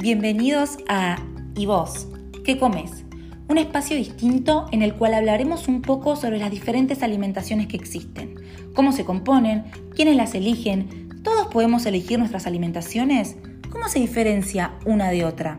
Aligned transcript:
Bienvenidos 0.00 0.78
a 0.88 1.18
¿Y 1.54 1.66
vos? 1.66 2.08
¿Qué 2.42 2.58
comes? 2.58 3.04
Un 3.48 3.58
espacio 3.58 3.98
distinto 3.98 4.66
en 4.72 4.80
el 4.80 4.94
cual 4.94 5.12
hablaremos 5.12 5.68
un 5.68 5.82
poco 5.82 6.16
sobre 6.16 6.38
las 6.38 6.50
diferentes 6.50 7.02
alimentaciones 7.02 7.66
que 7.66 7.76
existen, 7.76 8.36
cómo 8.74 8.92
se 8.92 9.04
componen, 9.04 9.64
quiénes 9.94 10.16
las 10.16 10.34
eligen, 10.34 11.10
¿todos 11.22 11.48
podemos 11.48 11.84
elegir 11.84 12.18
nuestras 12.18 12.46
alimentaciones? 12.46 13.36
¿Cómo 13.68 13.88
se 13.88 13.98
diferencia 13.98 14.72
una 14.86 15.10
de 15.10 15.26
otra? 15.26 15.58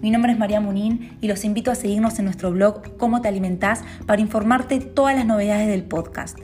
Mi 0.00 0.10
nombre 0.10 0.32
es 0.32 0.38
María 0.38 0.62
Munín 0.62 1.18
y 1.20 1.28
los 1.28 1.44
invito 1.44 1.70
a 1.70 1.74
seguirnos 1.74 2.18
en 2.18 2.24
nuestro 2.24 2.52
blog 2.52 2.96
Cómo 2.96 3.20
te 3.20 3.28
alimentás 3.28 3.84
para 4.06 4.22
informarte 4.22 4.80
todas 4.80 5.14
las 5.14 5.26
novedades 5.26 5.68
del 5.68 5.84
podcast. 5.84 6.38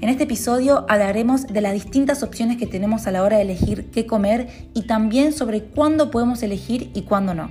En 0.00 0.08
este 0.08 0.24
episodio 0.24 0.84
hablaremos 0.88 1.46
de 1.46 1.60
las 1.60 1.72
distintas 1.72 2.22
opciones 2.22 2.56
que 2.56 2.66
tenemos 2.66 3.06
a 3.06 3.12
la 3.12 3.22
hora 3.22 3.36
de 3.36 3.42
elegir 3.42 3.90
qué 3.90 4.06
comer 4.06 4.48
y 4.74 4.82
también 4.82 5.32
sobre 5.32 5.62
cuándo 5.62 6.10
podemos 6.10 6.42
elegir 6.42 6.90
y 6.94 7.02
cuándo 7.02 7.32
no. 7.32 7.50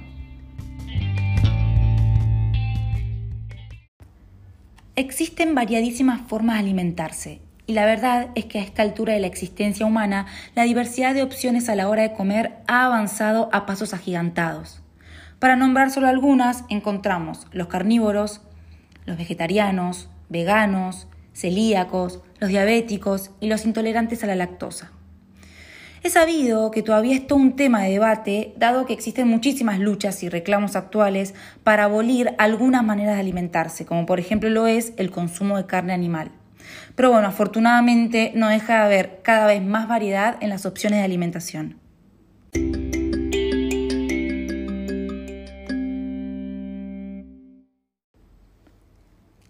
Existen 4.95 5.55
variadísimas 5.55 6.21
formas 6.27 6.55
de 6.55 6.59
alimentarse 6.59 7.41
y 7.65 7.73
la 7.73 7.85
verdad 7.85 8.27
es 8.35 8.45
que 8.45 8.59
a 8.59 8.63
esta 8.63 8.83
altura 8.83 9.13
de 9.13 9.21
la 9.21 9.27
existencia 9.27 9.85
humana 9.85 10.27
la 10.53 10.63
diversidad 10.63 11.15
de 11.15 11.23
opciones 11.23 11.69
a 11.69 11.75
la 11.75 11.89
hora 11.89 12.03
de 12.03 12.13
comer 12.13 12.57
ha 12.67 12.85
avanzado 12.85 13.49
a 13.53 13.65
pasos 13.65 13.93
agigantados. 13.93 14.81
Para 15.39 15.55
nombrar 15.55 15.91
solo 15.91 16.07
algunas 16.07 16.65
encontramos 16.69 17.47
los 17.51 17.67
carnívoros, 17.67 18.41
los 19.05 19.17
vegetarianos, 19.17 20.09
veganos, 20.29 21.07
celíacos, 21.33 22.21
los 22.39 22.49
diabéticos 22.49 23.31
y 23.39 23.47
los 23.47 23.65
intolerantes 23.65 24.23
a 24.23 24.27
la 24.27 24.35
lactosa. 24.35 24.91
Es 26.03 26.13
sabido 26.13 26.69
que 26.69 26.83
todavía 26.83 27.15
es 27.15 27.25
todo 27.25 27.39
un 27.39 27.55
tema 27.55 27.81
de 27.81 27.91
debate, 27.91 28.53
dado 28.57 28.85
que 28.85 28.91
existen 28.91 29.27
muchísimas 29.27 29.79
luchas 29.79 30.21
y 30.21 30.27
reclamos 30.27 30.75
actuales 30.75 31.33
para 31.63 31.85
abolir 31.85 32.35
algunas 32.37 32.83
maneras 32.83 33.15
de 33.15 33.21
alimentarse, 33.21 33.85
como 33.85 34.05
por 34.05 34.19
ejemplo 34.19 34.49
lo 34.49 34.67
es 34.67 34.91
el 34.97 35.11
consumo 35.11 35.55
de 35.55 35.65
carne 35.65 35.93
animal. 35.93 36.31
Pero 36.95 37.11
bueno, 37.11 37.27
afortunadamente 37.29 38.33
no 38.35 38.49
deja 38.49 38.73
de 38.73 38.83
haber 38.83 39.21
cada 39.23 39.47
vez 39.47 39.63
más 39.63 39.87
variedad 39.87 40.35
en 40.41 40.49
las 40.49 40.65
opciones 40.65 40.99
de 40.99 41.05
alimentación. 41.05 41.82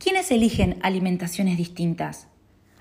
¿Quiénes 0.04 0.32
eligen 0.32 0.80
alimentaciones 0.82 1.56
distintas? 1.56 2.28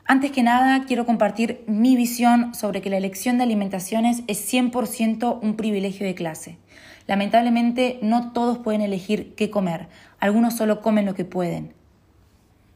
Antes 0.04 0.32
que 0.32 0.42
nada, 0.42 0.86
quiero 0.86 1.06
compartir 1.06 1.62
mi 1.68 1.94
visión 1.94 2.52
sobre 2.52 2.82
que 2.82 2.90
la 2.90 2.96
elección 2.96 3.36
de 3.38 3.44
alimentaciones 3.44 4.24
es 4.26 4.52
100% 4.52 5.38
un 5.40 5.54
privilegio 5.54 6.04
de 6.04 6.16
clase. 6.16 6.58
Lamentablemente, 7.06 8.00
no 8.02 8.32
todos 8.32 8.58
pueden 8.58 8.80
elegir 8.80 9.36
qué 9.36 9.50
comer, 9.50 9.86
algunos 10.18 10.56
solo 10.56 10.80
comen 10.80 11.06
lo 11.06 11.14
que 11.14 11.24
pueden. 11.24 11.74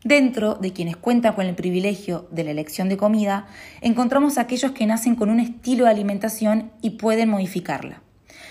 Dentro 0.05 0.55
de 0.55 0.73
quienes 0.73 0.97
cuentan 0.97 1.35
con 1.35 1.47
el 1.47 1.57
privilegio 1.57 2.29
de 2.31 2.45
la 2.45 2.53
elección 2.53 2.89
de 2.89 2.97
comida, 2.97 3.49
encontramos 3.81 4.39
a 4.39 4.43
aquellos 4.43 4.71
que 4.71 4.87
nacen 4.87 5.17
con 5.17 5.29
un 5.29 5.41
estilo 5.41 5.87
de 5.87 5.91
alimentación 5.91 6.71
y 6.83 6.91
pueden 6.91 7.31
modificarla. 7.31 8.06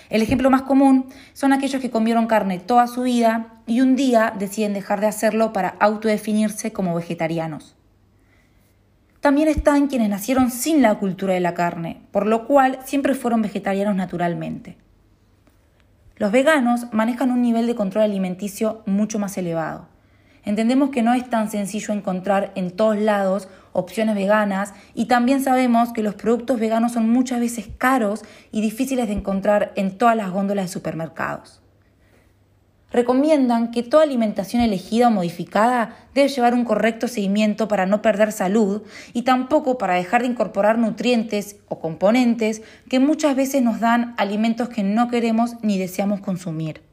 El 0.08 0.22
ejemplo 0.22 0.50
más 0.50 0.62
común 0.62 1.06
son 1.32 1.52
aquellos 1.52 1.80
que 1.80 1.90
comieron 1.90 2.26
carne 2.26 2.58
toda 2.58 2.86
su 2.86 3.02
vida 3.02 3.54
y 3.66 3.80
un 3.80 3.96
día 3.96 4.32
deciden 4.38 4.74
dejar 4.74 5.00
de 5.00 5.08
hacerlo 5.08 5.52
para 5.52 5.70
autodefinirse 5.80 6.72
como 6.72 6.94
vegetarianos. 6.94 7.76
También 9.20 9.48
están 9.48 9.88
quienes 9.88 10.08
nacieron 10.08 10.50
sin 10.50 10.82
la 10.82 10.94
cultura 10.94 11.34
de 11.34 11.40
la 11.40 11.54
carne, 11.54 12.02
por 12.12 12.26
lo 12.26 12.46
cual 12.46 12.78
siempre 12.84 13.14
fueron 13.14 13.42
vegetarianos 13.42 13.96
naturalmente. 13.96 14.76
Los 16.16 16.30
veganos 16.30 16.86
manejan 16.92 17.30
un 17.30 17.42
nivel 17.42 17.66
de 17.66 17.74
control 17.74 18.04
alimenticio 18.04 18.82
mucho 18.86 19.18
más 19.18 19.36
elevado. 19.36 19.88
Entendemos 20.46 20.90
que 20.90 21.02
no 21.02 21.12
es 21.12 21.28
tan 21.28 21.50
sencillo 21.50 21.92
encontrar 21.92 22.52
en 22.54 22.70
todos 22.70 22.96
lados 22.96 23.48
opciones 23.72 24.14
veganas 24.14 24.74
y 24.94 25.06
también 25.06 25.42
sabemos 25.42 25.92
que 25.92 26.04
los 26.04 26.14
productos 26.14 26.60
veganos 26.60 26.92
son 26.92 27.10
muchas 27.10 27.40
veces 27.40 27.68
caros 27.76 28.22
y 28.52 28.60
difíciles 28.60 29.08
de 29.08 29.14
encontrar 29.14 29.72
en 29.74 29.98
todas 29.98 30.16
las 30.16 30.30
góndolas 30.30 30.66
de 30.66 30.72
supermercados. 30.72 31.60
Recomiendan 32.92 33.72
que 33.72 33.82
toda 33.82 34.04
alimentación 34.04 34.62
elegida 34.62 35.08
o 35.08 35.10
modificada 35.10 35.96
debe 36.14 36.28
llevar 36.28 36.54
un 36.54 36.64
correcto 36.64 37.08
seguimiento 37.08 37.66
para 37.66 37.84
no 37.84 38.00
perder 38.00 38.30
salud 38.30 38.82
y 39.12 39.22
tampoco 39.22 39.78
para 39.78 39.94
dejar 39.94 40.22
de 40.22 40.28
incorporar 40.28 40.78
nutrientes 40.78 41.56
o 41.68 41.80
componentes 41.80 42.62
que 42.88 43.00
muchas 43.00 43.34
veces 43.34 43.62
nos 43.62 43.80
dan 43.80 44.14
alimentos 44.16 44.68
que 44.68 44.84
no 44.84 45.08
queremos 45.08 45.56
ni 45.62 45.76
deseamos 45.76 46.20
consumir. 46.20 46.85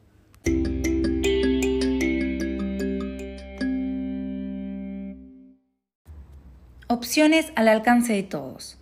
Opciones 6.94 7.52
al 7.56 7.70
alcance 7.70 8.14
de 8.14 8.22
todos. 8.22 8.78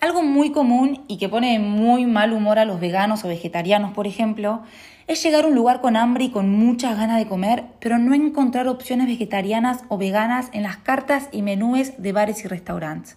Algo 0.00 0.22
muy 0.22 0.52
común 0.52 1.06
y 1.08 1.16
que 1.16 1.30
pone 1.30 1.58
muy 1.58 2.04
mal 2.04 2.34
humor 2.34 2.58
a 2.58 2.66
los 2.66 2.80
veganos 2.80 3.24
o 3.24 3.28
vegetarianos, 3.28 3.94
por 3.94 4.06
ejemplo, 4.06 4.60
es 5.06 5.22
llegar 5.22 5.46
a 5.46 5.48
un 5.48 5.54
lugar 5.54 5.80
con 5.80 5.96
hambre 5.96 6.24
y 6.24 6.30
con 6.30 6.50
muchas 6.50 6.98
ganas 6.98 7.16
de 7.16 7.26
comer, 7.26 7.64
pero 7.80 7.96
no 7.96 8.12
encontrar 8.12 8.68
opciones 8.68 9.06
vegetarianas 9.06 9.84
o 9.88 9.96
veganas 9.96 10.50
en 10.52 10.64
las 10.64 10.76
cartas 10.76 11.30
y 11.32 11.40
menúes 11.40 11.94
de 11.96 12.12
bares 12.12 12.44
y 12.44 12.48
restaurantes. 12.48 13.16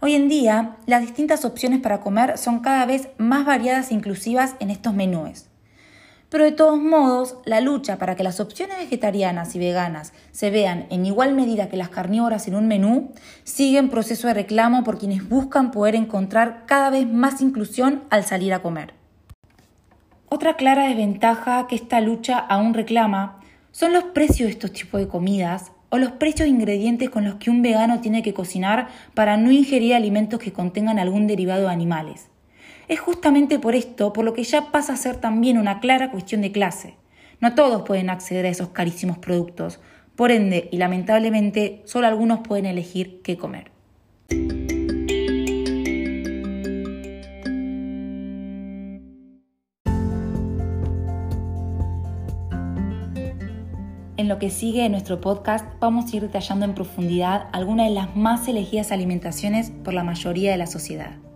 Hoy 0.00 0.16
en 0.16 0.28
día, 0.28 0.78
las 0.86 1.02
distintas 1.02 1.44
opciones 1.44 1.78
para 1.78 2.00
comer 2.00 2.38
son 2.38 2.58
cada 2.58 2.86
vez 2.86 3.10
más 3.18 3.46
variadas 3.46 3.92
e 3.92 3.94
inclusivas 3.94 4.56
en 4.58 4.70
estos 4.70 4.94
menúes. 4.94 5.48
Pero 6.30 6.44
de 6.44 6.52
todos 6.52 6.78
modos, 6.78 7.36
la 7.46 7.62
lucha 7.62 7.96
para 7.96 8.14
que 8.14 8.22
las 8.22 8.38
opciones 8.38 8.76
vegetarianas 8.76 9.54
y 9.54 9.58
veganas 9.58 10.12
se 10.30 10.50
vean 10.50 10.86
en 10.90 11.06
igual 11.06 11.34
medida 11.34 11.70
que 11.70 11.78
las 11.78 11.88
carnívoras 11.88 12.48
en 12.48 12.54
un 12.54 12.68
menú 12.68 13.12
sigue 13.44 13.78
en 13.78 13.88
proceso 13.88 14.28
de 14.28 14.34
reclamo 14.34 14.84
por 14.84 14.98
quienes 14.98 15.26
buscan 15.26 15.70
poder 15.70 15.94
encontrar 15.94 16.64
cada 16.66 16.90
vez 16.90 17.10
más 17.10 17.40
inclusión 17.40 18.02
al 18.10 18.24
salir 18.24 18.52
a 18.52 18.60
comer. 18.60 18.92
Otra 20.28 20.56
clara 20.56 20.88
desventaja 20.88 21.66
que 21.66 21.76
esta 21.76 22.02
lucha 22.02 22.38
aún 22.38 22.74
reclama 22.74 23.40
son 23.72 23.94
los 23.94 24.04
precios 24.04 24.48
de 24.48 24.52
estos 24.52 24.72
tipos 24.72 25.00
de 25.00 25.08
comidas 25.08 25.72
o 25.88 25.96
los 25.96 26.12
precios 26.12 26.40
de 26.40 26.50
ingredientes 26.50 27.08
con 27.08 27.24
los 27.24 27.36
que 27.36 27.48
un 27.48 27.62
vegano 27.62 28.00
tiene 28.00 28.22
que 28.22 28.34
cocinar 28.34 28.88
para 29.14 29.38
no 29.38 29.50
ingerir 29.50 29.94
alimentos 29.94 30.38
que 30.38 30.52
contengan 30.52 30.98
algún 30.98 31.26
derivado 31.26 31.62
de 31.62 31.72
animales. 31.72 32.28
Es 32.88 33.00
justamente 33.00 33.58
por 33.58 33.74
esto 33.74 34.14
por 34.14 34.24
lo 34.24 34.32
que 34.32 34.44
ya 34.44 34.72
pasa 34.72 34.94
a 34.94 34.96
ser 34.96 35.16
también 35.16 35.58
una 35.58 35.78
clara 35.78 36.10
cuestión 36.10 36.40
de 36.40 36.52
clase. 36.52 36.94
No 37.38 37.54
todos 37.54 37.82
pueden 37.82 38.08
acceder 38.08 38.46
a 38.46 38.48
esos 38.48 38.68
carísimos 38.68 39.18
productos, 39.18 39.78
por 40.16 40.30
ende 40.30 40.70
y 40.72 40.78
lamentablemente 40.78 41.82
solo 41.84 42.06
algunos 42.06 42.40
pueden 42.40 42.64
elegir 42.64 43.20
qué 43.22 43.36
comer. 43.36 43.70
En 54.16 54.28
lo 54.28 54.38
que 54.38 54.48
sigue 54.48 54.86
en 54.86 54.92
nuestro 54.92 55.20
podcast 55.20 55.66
vamos 55.78 56.10
a 56.10 56.16
ir 56.16 56.22
detallando 56.22 56.64
en 56.64 56.74
profundidad 56.74 57.48
algunas 57.52 57.88
de 57.88 57.94
las 57.94 58.16
más 58.16 58.48
elegidas 58.48 58.92
alimentaciones 58.92 59.70
por 59.84 59.92
la 59.92 60.04
mayoría 60.04 60.50
de 60.50 60.56
la 60.56 60.66
sociedad. 60.66 61.27